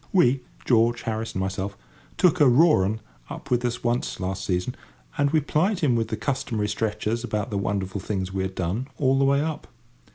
We—George, 0.13 1.03
Harris, 1.03 1.33
and 1.33 1.41
myself—took 1.41 2.41
a 2.41 2.49
"raw 2.49 2.81
'un" 2.85 3.01
up 3.29 3.51
with 3.51 3.63
us 3.63 3.83
once 3.83 4.19
last 4.19 4.43
season, 4.43 4.73
and 5.15 5.29
we 5.29 5.41
plied 5.41 5.81
him 5.81 5.95
with 5.95 6.07
the 6.07 6.17
customary 6.17 6.69
stretchers 6.69 7.23
about 7.23 7.51
the 7.51 7.57
wonderful 7.59 8.01
things 8.01 8.33
we 8.33 8.41
had 8.41 8.55
done 8.55 8.87
all 8.97 9.19
the 9.19 9.25
way 9.25 9.41
up. 9.41 9.67